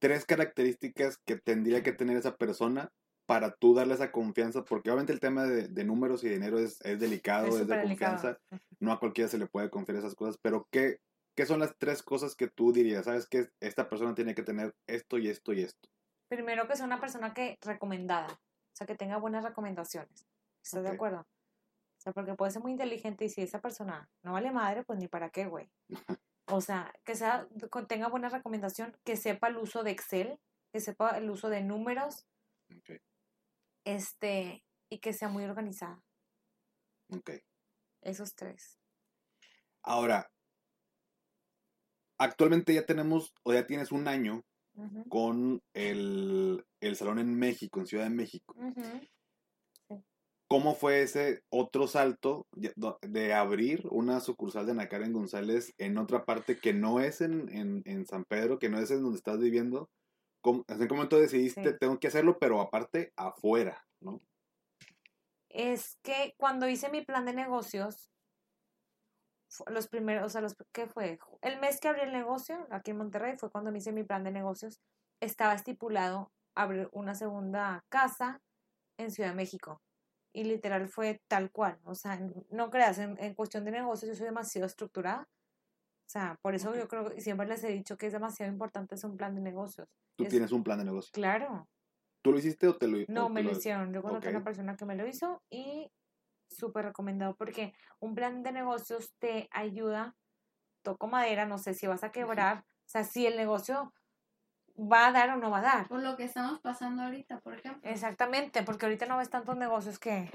[0.00, 2.90] tres características que tendría que tener esa persona
[3.28, 4.64] para tú darle esa confianza?
[4.64, 7.76] Porque obviamente el tema de, de números y dinero es, es delicado, Es es, de
[7.76, 8.14] delicado.
[8.14, 8.40] confianza.
[8.80, 11.00] No a cualquiera se le puede confiar esas cosas, pero ¿qué,
[11.36, 13.04] ¿qué son las tres cosas que tú dirías?
[13.04, 15.90] ¿Sabes que esta persona tiene que tener esto y esto y esto?
[16.28, 20.26] Primero que sea una persona que recomendada, o sea, que tenga buenas recomendaciones.
[20.64, 21.20] ¿Estás de acuerdo?
[21.20, 24.98] O sea, porque puede ser muy inteligente y si esa persona no vale madre, pues
[24.98, 25.68] ni para qué, güey.
[26.50, 30.38] O sea, que sea, que tenga buena recomendación, que sepa el uso de Excel,
[30.72, 32.26] que sepa el uso de números,
[32.74, 33.00] Ok,
[33.88, 36.02] este, y que sea muy organizada.
[37.10, 37.30] ok.
[38.02, 38.78] Esos tres.
[39.82, 40.30] Ahora,
[42.18, 44.42] actualmente ya tenemos, o ya tienes un año
[45.08, 48.54] con el, el salón en México, en Ciudad de México.
[50.50, 52.72] ¿Cómo fue ese otro salto de,
[53.02, 57.48] de abrir una sucursal de Ana Karen González en otra parte que no es en,
[57.48, 59.90] en, en San Pedro, que no es en donde estás viviendo?
[60.48, 61.78] ¿Cómo- ¿En qué momento decidiste, Sí.
[61.78, 64.22] tengo que hacerlo, pero aparte afuera, ¿no?
[65.50, 68.10] Es que cuando hice mi plan de negocios,
[69.66, 71.18] los primeros, o sea, los, ¿qué fue?
[71.42, 74.24] El mes que abrí el negocio aquí en Monterrey fue cuando me hice mi plan
[74.24, 74.80] de negocios.
[75.20, 78.40] Estaba estipulado abrir una segunda casa
[78.98, 79.82] en Ciudad de México.
[80.34, 81.78] Y literal fue tal cual.
[81.84, 82.18] O sea,
[82.50, 85.28] no creas, en, en cuestión de negocios yo soy demasiado estructurada.
[86.08, 86.76] O sea, por eso Ok.
[86.76, 89.42] yo creo, y siempre les he dicho que es demasiado importante hacer un plan de
[89.42, 89.86] negocios.
[90.16, 91.10] Tú Es- tienes un plan de negocio.
[91.12, 91.68] Claro.
[92.22, 93.92] ¿Tú lo hiciste o te lo No, te me lo hicieron.
[93.92, 94.36] Yo conozco a ok.
[94.36, 95.92] una persona que me lo hizo y
[96.50, 100.16] súper recomendado porque un plan de negocios te ayuda,
[100.82, 103.92] toco madera, no sé si vas a quebrar, o sea, si el negocio
[104.78, 105.88] va a dar o no va a dar.
[105.88, 107.88] Por lo que estamos pasando ahorita, por ejemplo.
[107.90, 110.30] Exactamente, porque ahorita no ves tantos negocios que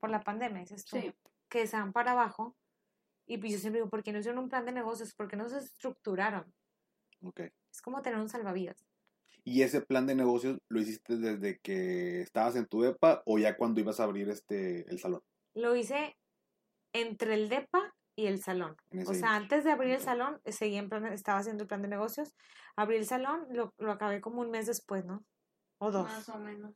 [0.00, 1.14] por la pandemia, dices tú, Sí.
[1.48, 2.56] que se van para abajo.
[3.26, 5.14] Y pues yo siempre digo, ¿por qué no hicieron un plan de negocios?
[5.14, 6.52] ¿Por qué no se estructuraron?
[7.22, 7.40] Ok.
[7.72, 8.86] Es como tener un salvavidas.
[9.44, 13.56] ¿Y ese plan de negocios lo hiciste desde que estabas en tu depa o ya
[13.56, 15.22] cuando ibas a abrir este el salón?
[15.54, 16.16] Lo hice
[16.92, 18.76] entre el DEPA y el salón.
[19.06, 19.24] O sea, inter.
[19.24, 20.04] antes de abrir el Ok.
[20.04, 22.34] salón, seguía en plan, estaba haciendo el plan de negocios.
[22.76, 25.24] Abrí el salón, lo, lo acabé como un mes después, ¿no?
[25.78, 26.04] O dos.
[26.04, 26.74] Más o menos.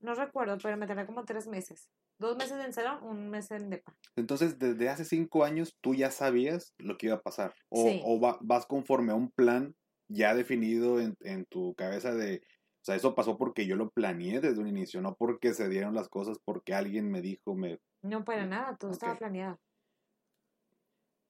[0.00, 1.90] No recuerdo, pero me tardé como tres meses.
[2.18, 3.94] Dos meses en salón, un mes en DEPA.
[4.16, 7.54] Entonces, desde hace cinco años, tú ya sabías lo que iba a pasar.
[7.68, 8.00] O, Sí.
[8.04, 9.74] o va- vas conforme a un plan
[10.08, 14.40] ya definido en, en tu cabeza de, o sea, eso pasó porque yo lo planeé
[14.40, 18.24] desde un inicio, no porque se dieron las cosas, porque alguien me dijo, me, No
[18.24, 19.58] para nada, todo estaba planeado.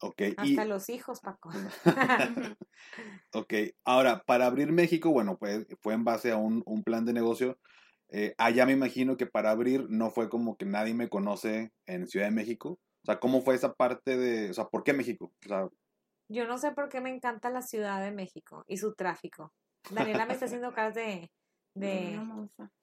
[0.03, 1.51] ok, y, Hasta los hijos, Paco.
[3.33, 7.13] ok, ahora, para abrir México, bueno, pues fue en base a un, un plan de
[7.13, 7.59] negocio.
[8.11, 12.07] Eh, allá me imagino que para abrir no fue como que nadie me conoce en
[12.07, 12.79] Ciudad de México.
[13.03, 15.33] O sea, ¿cómo fue esa parte de, o sea, ¿por qué México?
[15.45, 15.69] O sea,
[16.29, 19.53] Yo no sé por qué me encanta la Ciudad de México y su tráfico.
[19.91, 21.31] Daniela me está haciendo caras de,
[21.75, 22.21] de,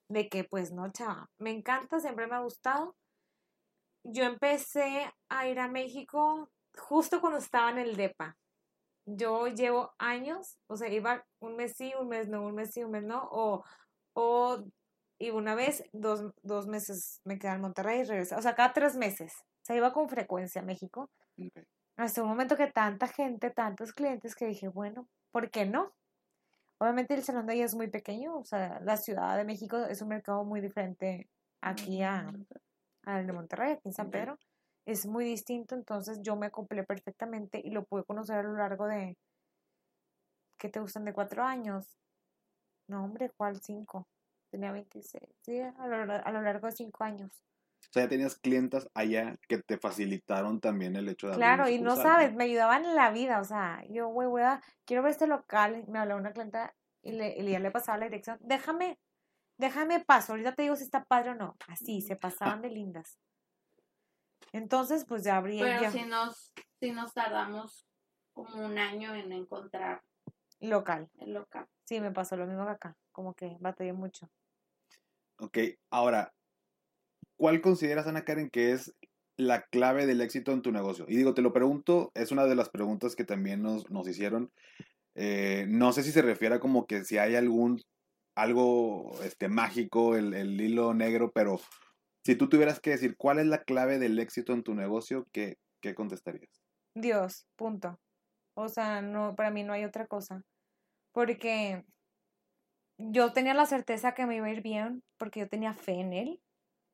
[0.10, 1.30] de que pues no, chava.
[1.38, 2.96] Me encanta, siempre me ha gustado.
[4.06, 8.38] Yo empecé a ir a México justo cuando estaba en el DEPA.
[9.06, 12.84] Yo llevo años, o sea, iba un mes sí, un mes no, un mes sí,
[12.84, 13.64] un mes no, o,
[14.14, 14.64] o
[15.24, 18.74] iba una vez, dos, dos meses me quedaba en Monterrey y regresaba, o sea, cada
[18.74, 19.34] tres meses.
[19.62, 21.10] O sea, iba con frecuencia a México.
[21.96, 25.94] Hasta un momento que tanta gente, tantos clientes que dije, bueno, ¿por qué no?
[26.80, 30.02] Obviamente el salón de ahí es muy pequeño, o sea, la Ciudad de México es
[30.02, 31.30] un mercado muy diferente
[31.62, 32.34] aquí a,
[33.04, 34.10] al de Monterrey, aquí en San.
[34.10, 34.38] Pedro.
[34.86, 38.86] Es muy distinto, entonces yo me acoplé perfectamente y lo pude conocer a lo largo
[38.88, 39.18] de,
[40.58, 41.06] ¿qué te gustan?
[41.06, 41.98] De cuatro años.
[42.88, 44.08] No, hombre, ¿cuál cinco?
[44.54, 47.32] Tenía 26, sí, a lo, a lo largo de cinco años.
[47.80, 51.70] O sea, ya tenías clientas allá que te facilitaron también el hecho de abrir Claro,
[51.70, 55.10] y no sabes, me ayudaban en la vida, o sea, yo, güey, a, quiero ver
[55.10, 59.00] este local, me habló una clienta y, le, y ya le pasaba la dirección, déjame,
[59.58, 63.18] déjame paso, ahorita te digo si está padre o no, así, se pasaban de lindas.
[64.52, 67.88] Entonces, pues ya abrí el Pero ya- si nos, si nos tardamos
[68.34, 70.04] como un año en encontrar
[70.60, 71.68] local, el local.
[71.86, 74.30] sí, me pasó lo mismo que acá, como que batallé mucho.
[75.44, 75.58] Ok,
[75.92, 76.34] ahora,
[77.36, 78.96] ¿cuál consideras, Ana Karen, que es
[79.36, 81.04] la clave del éxito en tu negocio?
[81.10, 84.54] Y digo, te lo pregunto, es una de las preguntas que también nos, nos hicieron.
[85.16, 87.82] Eh, no sé si se refiere a como que si hay algún,
[88.38, 91.60] algo este, mágico, el, el hilo negro, pero
[92.26, 95.58] si tú tuvieras que decir cuál es la clave del éxito en tu negocio, ¿qué,
[95.82, 96.64] qué contestarías?
[96.96, 98.00] Dios, punto.
[98.56, 100.42] O sea, no, para mí no hay otra cosa.
[101.12, 101.84] Porque
[102.98, 106.14] yo tenía la certeza que me iba a ir bien, porque yo tenía fe en
[106.14, 106.42] él.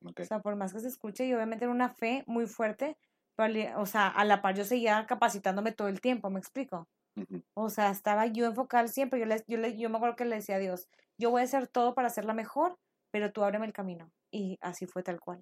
[0.05, 2.97] Ok, O sea, por más que se escuche, y obviamente era una fe muy fuerte,
[3.35, 6.87] pero, o sea, a la par yo seguía capacitándome todo el tiempo, ¿me explico?
[7.15, 10.25] ujú, O sea, estaba yo enfocada siempre, yo, le, yo, le, yo me acuerdo que
[10.25, 12.77] le decía a Dios, yo voy a hacer todo para hacerla mejor,
[13.11, 14.11] pero tú ábreme el camino.
[14.31, 15.41] Y así fue tal cual.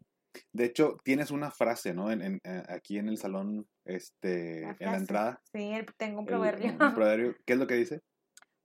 [0.54, 2.12] De hecho, tienes una frase, ¿no?
[2.12, 5.42] En, en- eh, aquí en el salón, este, La en la entrada.
[5.52, 6.72] Sí, tengo un el- proverbio.
[6.82, 7.36] un proverbio.
[7.46, 8.02] ¿Qué es lo que dice?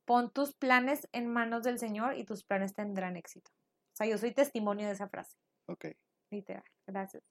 [0.05, 3.51] Pon tus planes en manos del Señor y tus planes tendrán éxito.
[3.93, 5.37] O sea, yo soy testimonio de esa frase,
[5.67, 5.85] Ok.
[6.31, 6.63] literal.
[6.87, 7.23] Gracias.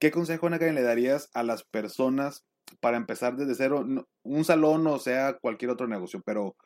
[0.00, 2.46] ¿Qué consejo, Ana Karen, le darías a las personas
[2.80, 3.84] para empezar desde cero?
[4.22, 6.56] Un salón o sea cualquier otro negocio, pero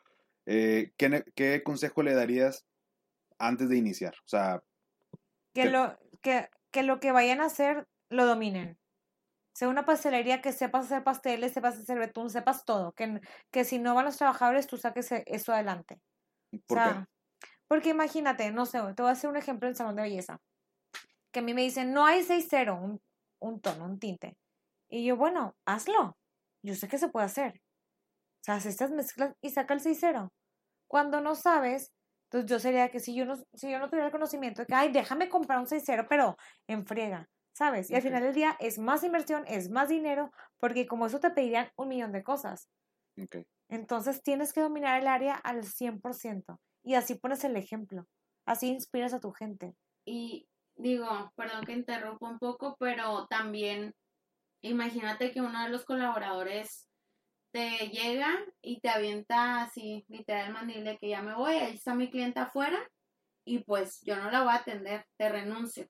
[0.45, 2.65] eh, ¿qué, consejo le darías
[3.37, 4.13] antes de iniciar?
[4.23, 4.63] O sea,
[5.53, 8.77] que que- lo que, que lo que vayan a hacer lo dominen.
[9.55, 12.91] Sea una pastelería que sepas hacer pasteles, sepas hacer betún, sepas todo.
[12.91, 16.01] Que, que si no van los trabajadores, tú saques e- eso adelante.
[16.53, 16.89] O ¿por qué?
[16.89, 17.05] sea,
[17.67, 20.39] porque imagínate, no sé, te voy a hacer un ejemplo del salón de belleza.
[21.31, 23.01] Que a mí me dicen, no hay 6-0, un,
[23.39, 24.35] un tono, un tinte.
[24.89, 26.17] Y yo, bueno, hazlo.
[26.61, 27.53] Yo sé que se puede hacer.
[27.55, 30.33] O sea, haz estas mezclas y saca el 6-0.
[30.87, 31.93] Cuando no sabes,
[32.25, 34.75] entonces yo sería que si yo no, si yo no tuviera el conocimiento de que,
[34.75, 36.35] ay, déjame comprar un 6-0, pero
[36.67, 37.29] en friega.
[37.55, 37.89] ¿Sabes?
[37.89, 41.31] Y al final del día es más inversión, es más dinero, porque como eso te
[41.31, 42.69] pedirían un millón de cosas.
[43.69, 46.59] Entonces tienes que dominar el área al 100%.
[46.83, 48.07] Y así pones el ejemplo.
[48.45, 49.73] Así inspiras a tu gente.
[50.05, 53.95] Y digo, perdón que interrumpa un poco, pero también
[54.61, 56.89] imagínate que uno de los colaboradores
[57.53, 61.95] te llega y te avienta así, literal mandil de que ya me voy, ahí está
[61.95, 62.77] mi cliente afuera
[63.45, 65.87] y pues yo no la voy a atender, te renuncio.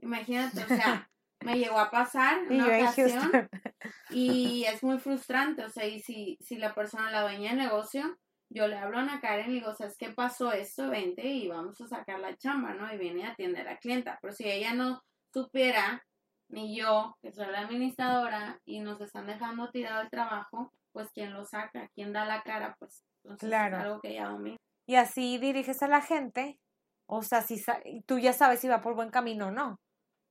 [0.00, 1.08] Imagínate, o sea,
[1.44, 3.30] me llegó a pasar Y una en ocasión
[4.10, 8.16] y es muy frustrante, o sea, y si, si la persona, la dueña del negocio,
[8.48, 10.88] yo le hablo a Ana Karen y le digo, ¿sabes qué pasó esto?
[10.88, 12.92] Vente y vamos a sacar la chamba, ¿no?
[12.92, 14.18] Y viene a atender a la clienta.
[14.22, 16.04] Pero si ella no supiera,
[16.48, 21.32] ni yo, que soy la administradora, y nos están dejando tirado el trabajo, pues ¿quién
[21.32, 21.90] lo saca?
[21.94, 22.76] ¿Quién da la cara?
[22.78, 23.78] Pues entonces Claro.
[23.78, 24.56] es algo que ya domina.
[24.86, 26.60] Y así diriges a la gente.
[27.08, 29.76] O sea, si sa- y tú ya sabes si va por buen camino o no.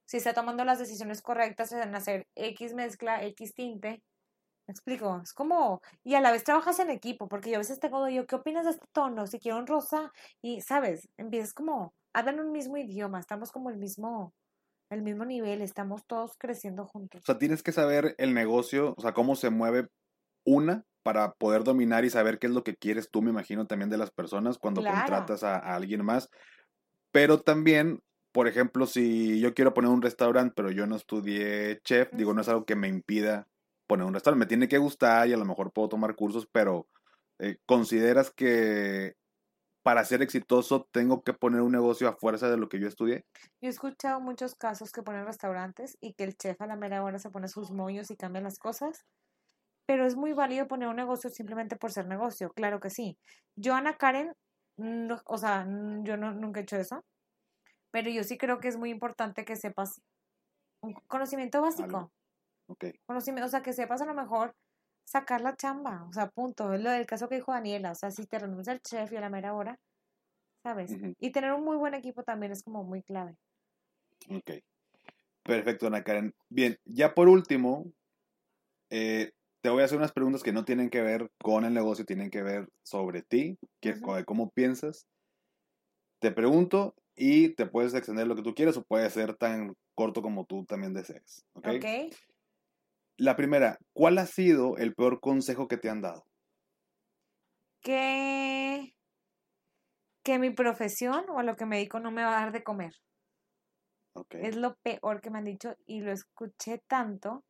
[0.05, 4.03] Si está tomando las decisiones correctas en hacer X mezcla, X tinte.
[4.67, 5.21] ¿Me explico?
[5.23, 8.25] Es como, y a la vez trabajas en equipo, porque yo a veces tengo yo,
[8.25, 9.27] ¿qué opinas de este tono?
[9.27, 13.77] Si quiero un rosa, y sabes, empiezas como, hablan un mismo idioma, estamos como el
[13.77, 14.33] mismo,
[14.89, 17.21] el mismo nivel, estamos todos creciendo juntos.
[17.21, 19.87] O sea, tienes que saber el negocio, o sea, cómo se mueve
[20.45, 23.89] una para poder dominar y saber qué es lo que quieres tú, me imagino, también
[23.91, 25.25] de las personas cuando Claro.
[25.25, 26.29] contratas a, a alguien más.
[27.11, 28.01] Pero también,
[28.35, 32.41] por ejemplo, si yo quiero poner un restaurante, pero yo no estudié chef, digo, no
[32.41, 33.47] es algo que me impida
[33.87, 34.39] poner un restaurante.
[34.45, 36.85] Me tiene que gustar y a lo mejor puedo tomar cursos, pero
[37.39, 39.15] eh, ¿consideras que
[39.83, 43.25] para ser exitoso tengo que poner un negocio a fuerza de lo que yo estudié?
[43.61, 47.03] Yo he escuchado muchos casos que ponen restaurantes y que el chef a la mera
[47.03, 49.05] hora se pone sus moños y cambia las cosas.
[49.87, 53.17] Pero es muy válido poner un negocio simplemente por ser negocio, claro que sí.
[53.55, 54.33] Yo, Ana Karen,
[54.77, 55.65] no- o sea,
[56.03, 57.03] yo no, nunca he hecho eso,
[57.95, 60.01] pero yo sí creo que es muy importante que sepas
[60.81, 62.11] un conocimiento básico.
[62.67, 62.87] Ok.
[63.05, 64.53] Conocimiento, o sea, que sepas a lo mejor
[65.05, 66.73] sacar la chamba, o sea, punto.
[66.73, 69.15] Es lo del caso que dijo Daniela, o sea, si te renuncia el chef y
[69.15, 69.79] a la mera hora,
[70.61, 70.91] ¿sabes?
[71.19, 73.37] Y tener un muy buen equipo también es como muy clave.
[74.29, 74.51] Ok.
[75.43, 76.35] Perfecto, Ana Karen.
[76.49, 77.85] Bien, ya por último,
[78.89, 79.31] eh,
[79.61, 82.29] te voy a hacer unas preguntas que no tienen que ver con el negocio, tienen
[82.29, 85.07] que ver sobre ti, que, cómo piensas.
[86.19, 90.21] Te pregunto y te puedes extender lo que tú quieras o puede ser tan corto
[90.21, 91.45] como tú también desees.
[91.53, 91.67] ¿ok?
[91.67, 91.85] ¿Ok?
[93.17, 96.25] La primera, ¿cuál ha sido el peor consejo que te han dado?
[97.85, 98.95] que,
[100.23, 102.63] que mi profesión o a lo que me dedico no me va a dar de
[102.63, 102.93] comer.
[104.13, 104.35] Ok.
[104.35, 107.45] Es lo peor que me han dicho y lo escuché tanto,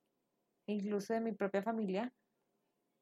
[0.68, 2.12] incluso de mi propia familia,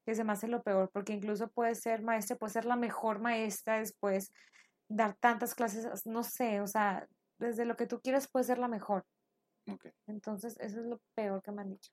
[0.05, 3.19] que se me hace lo peor, porque incluso puedes ser maestra, puedes ser la mejor
[3.19, 4.31] maestra después,
[4.95, 7.07] dar tantas clases, no sé, o sea,
[7.39, 9.05] desde lo que tú quieras puedes ser la mejor.
[9.69, 9.87] ok.
[10.07, 11.91] Entonces, eso es lo peor que me han dicho.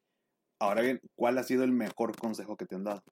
[0.61, 3.03] Ahora bien, ¿cuál ha sido el mejor consejo que te han dado?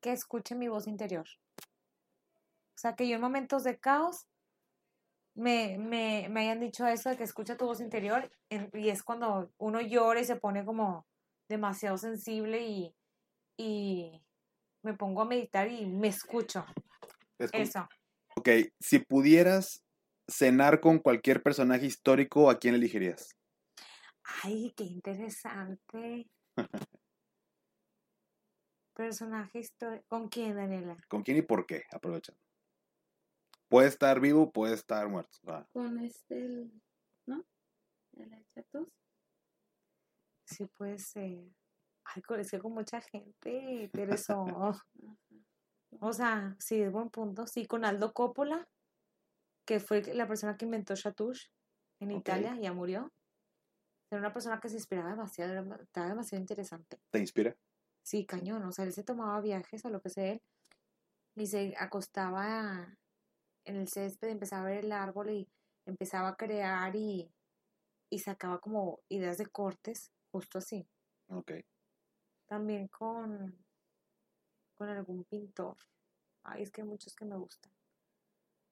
[0.00, 1.26] Que escuche mi voz interior.
[1.60, 4.26] O sea, que yo en momentos de caos
[5.34, 9.50] me, me, me hayan dicho eso de que escucha tu voz interior y es cuando
[9.58, 11.06] uno llora y se pone como
[11.48, 12.94] demasiado sensible y,
[13.56, 14.22] y
[14.82, 16.64] me pongo a meditar y me escucho.
[17.38, 17.88] Es como- Eso.
[18.38, 18.48] Ok,
[18.78, 19.84] si pudieras
[20.28, 23.36] cenar con cualquier personaje histórico, ¿a quién elegirías?
[24.44, 26.30] Ay, qué interesante.
[28.94, 30.04] Personaje histórico.
[30.06, 30.96] ¿Con quién, Daniela?
[31.08, 31.82] ¿Con quién y por qué?
[31.90, 32.40] Aprovechando.
[33.68, 35.36] Puede estar vivo, puede estar muerto.
[35.72, 36.80] Con este, el-
[37.26, 37.44] ¿no?
[38.12, 38.86] El Chatus.
[40.44, 41.40] Sí, puede ser.
[42.04, 44.44] Ay, es que con mucha gente, pero eso.
[46.00, 47.46] O sea, sí, es buen punto.
[47.46, 48.68] Sí, con Aldo Coppola,
[49.66, 51.50] que fue la persona que inventó Chatouche
[52.00, 52.20] en Ok.
[52.20, 53.12] Italia, ya murió.
[54.10, 56.98] Era una persona que se inspiraba demasiado, era estaba demasiado interesante.
[57.10, 57.56] ¿Te inspira?
[58.02, 58.62] Sí, cañón.
[58.64, 60.42] O sea, él se tomaba viajes a lo que sé él
[61.36, 62.96] y se acostaba
[63.64, 65.48] en el césped, empezaba a ver el árbol y
[65.86, 67.30] empezaba a crear y,
[68.10, 70.88] y sacaba como ideas de cortes, justo así.
[71.28, 71.52] Ok.
[72.46, 73.54] También con,
[74.78, 75.76] con algún pintor.
[76.44, 77.70] Ay, es que hay muchos que me gustan.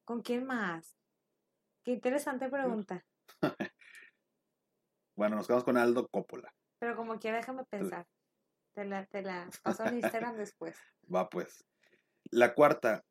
[0.05, 0.97] ¿Con quién más?
[1.83, 3.05] Qué interesante pregunta.
[5.17, 6.53] Bueno, nos quedamos con Aldo Coppola.
[6.77, 8.05] Pero como quiera, déjame pensar.
[8.75, 10.77] Te la, te la paso en Instagram después.
[11.11, 11.65] Va pues.
[12.29, 13.03] La cuarta,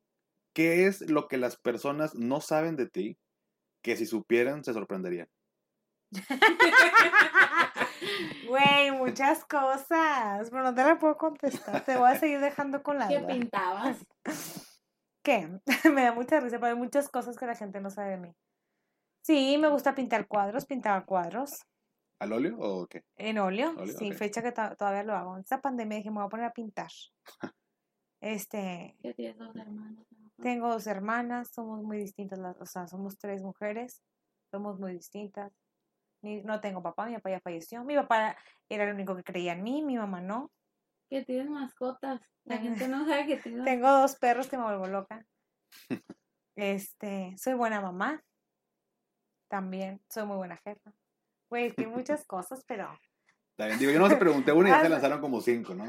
[0.52, 3.18] ¿qué es lo que las personas no saben de ti
[3.82, 5.28] que si supieran se sorprenderían?
[8.48, 10.50] Güey, muchas cosas.
[10.50, 11.84] Pero no te la puedo contestar.
[11.84, 13.28] Te voy a seguir dejando con la ¿Qué duda.
[13.28, 14.06] pintabas?
[15.24, 15.48] ¿Qué?
[15.92, 18.32] Me da mucha risa, pero hay muchas cosas que la gente no sabe de mí.
[19.22, 21.64] Sí, me gusta pintar cuadros, pintaba cuadros.
[22.20, 23.02] ¿Al óleo o qué?
[23.16, 25.34] En óleo, Óleo, sí, fecha que to- todavía lo hago.
[25.34, 26.88] En esta pandemia dije, me voy a poner a pintar.
[28.20, 30.06] Este, tienes dos hermanos.
[30.12, 30.30] ajá.
[30.42, 34.02] tengo dos hermanas, somos muy distintas, las, o sea, somos tres mujeres,
[34.50, 35.52] somos muy distintas.
[36.44, 37.84] No tengo papá, mi papá ya falleció.
[37.84, 38.36] Mi papá
[38.68, 40.50] era el único que creía en mí, mi mamá no.
[41.08, 42.20] Que tienes mascotas.
[42.44, 45.24] La gente no sabe que tienes Tengo dos perros que me vuelvo loca.
[46.56, 48.22] Este, soy buena mamá.
[49.48, 50.92] También soy muy buena jefa.
[51.50, 52.88] Güey, que muchas cosas, pero
[53.58, 55.84] bien, digo, yo no te pregunté una y ya se lanzaron como cinco, ¿no?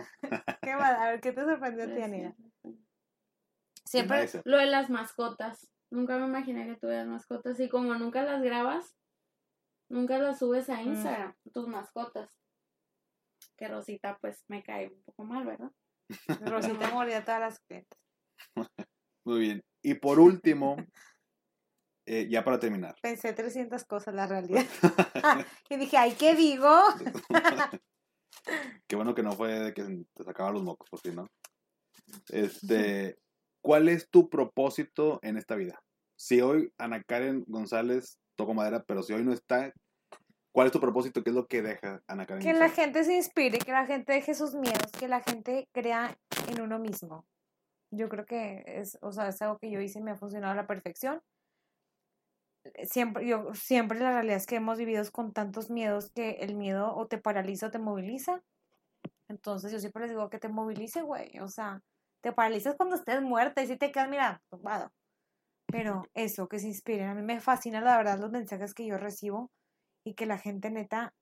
[0.61, 1.21] ¿qué va a ver?
[1.21, 2.35] ¿Qué te sorprendió a ti, Anira?
[3.85, 4.29] Siempre.
[4.45, 5.69] Lo de las mascotas.
[5.89, 7.59] Nunca me imaginé que tuvieras mascotas.
[7.59, 8.95] Y como nunca las grabas,
[9.89, 12.29] nunca las subes a Instagram, tus mascotas.
[13.57, 15.71] Que Rosita, pues, me cae un poco mal, ¿verdad?
[16.41, 17.99] Rosita mordía todas las clientes.
[19.25, 19.63] Muy bien.
[19.81, 20.77] Y por último,
[22.05, 22.95] eh, ya para terminar.
[23.01, 24.65] Pensé 300 cosas, la realidad.
[25.69, 26.69] y dije, ay, ¿qué digo?
[28.87, 29.83] Qué bueno que no fue de que
[30.13, 31.27] te sacaban los mocos, por si no.
[32.29, 33.17] Este,
[33.61, 35.81] ¿cuál es tu propósito en esta vida?
[36.15, 39.73] Si hoy Ana Karen González toco madera, pero si hoy no está,
[40.53, 41.23] ¿cuál es tu propósito?
[41.23, 44.13] ¿Qué es lo que deja Ana Karen Que la gente se inspire, que la gente
[44.13, 46.17] deje sus miedos, que la gente crea
[46.47, 47.25] en uno mismo.
[47.91, 50.53] Yo creo que es, o sea, es algo que yo hice y me ha funcionado
[50.53, 51.21] a la perfección.
[52.83, 56.93] Siempre, yo, siempre la realidad es que hemos vivido con tantos miedos que el miedo
[56.95, 58.41] o te paraliza o te moviliza.
[59.29, 61.39] Entonces yo siempre les digo que te movilice, güey.
[61.39, 61.81] O sea,
[62.21, 64.91] te paralizas cuando estés muerta y si te quedas, mira, tumbado.
[65.67, 67.09] Pero eso, que se inspiren.
[67.09, 69.51] A mí me fascina, la verdad, los mensajes que yo recibo
[70.05, 71.13] y que la gente neta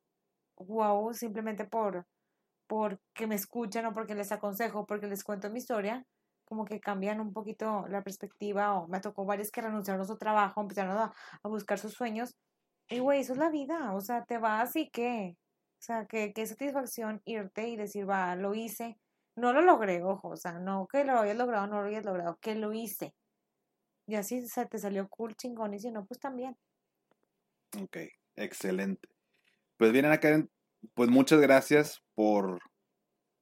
[0.58, 2.06] wow, simplemente por
[2.68, 6.04] porque me escuchan o porque les aconsejo, porque les cuento mi historia,
[6.46, 10.18] como que cambian un poquito la perspectiva o me tocó varios que renunciaron a su
[10.18, 12.36] trabajo, empezaron a, a buscar sus sueños.
[12.90, 15.38] Y güey, eso es la vida, o sea, te vas y qué.
[15.80, 18.98] O sea, que qué satisfacción irte y decir, va, lo hice.
[19.38, 22.38] No lo logré, ojo, o sea, no que lo hayas logrado, no lo hayas logrado,
[22.42, 23.14] que lo hice.
[24.08, 26.58] Y así se te salió cool, chingón, y si no, pues también.
[27.82, 27.98] Ok,
[28.36, 29.10] excelente.
[29.78, 30.50] Pues bien, Ana Karen,
[30.94, 32.60] pues muchas gracias por,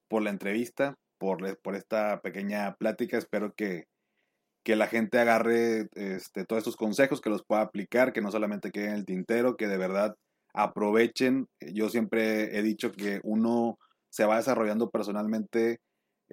[0.07, 3.18] por la entrevista, por, por esta pequeña plática.
[3.18, 3.88] Espero que,
[4.64, 8.72] que la gente agarre este, todos estos consejos, que los pueda aplicar, que no solamente
[8.72, 10.16] queden en el tintero, que de verdad
[10.53, 11.47] aprovechen.
[11.59, 13.78] Yo siempre he dicho que uno
[14.09, 15.80] se va desarrollando personalmente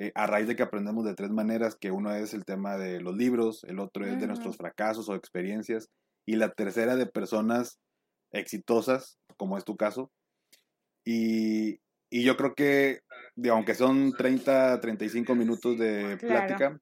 [0.01, 3.01] eh, a raíz de que aprendemos de tres maneras, que uno es el tema de
[3.01, 5.91] los libros, el otro es de nuestros fracasos o experiencias,
[6.25, 7.79] y la tercera de personas
[8.33, 10.11] exitosas, como es tu caso.
[11.05, 13.01] Y, y yo creo que,
[13.51, 16.47] aunque son 30, 35 minutos de Claro.
[16.47, 16.81] plática,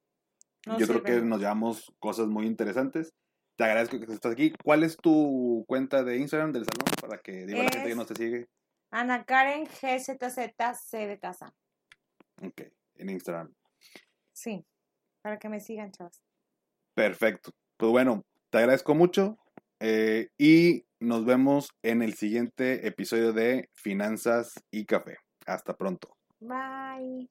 [0.67, 3.13] No yo creo que nos llevamos cosas muy interesantes.
[3.57, 4.53] Te agradezco que estés aquí.
[4.63, 6.87] ¿Cuál es tu cuenta de Instagram del salón?
[7.01, 8.47] Para que diga la gente que no te sigue.
[8.91, 11.53] Ana Karen GZZ C de casa.
[12.41, 12.63] Ok,
[12.99, 13.53] en Instagram.
[14.33, 14.65] Sí,
[15.23, 16.23] para que me sigan, chavos.
[16.95, 17.53] Perfecto.
[17.77, 19.39] Pues bueno, te agradezco mucho
[19.81, 25.17] eh, y nos vemos en el siguiente episodio de Finanzas y Café.
[25.47, 26.17] Hasta pronto.
[26.41, 27.31] Bye.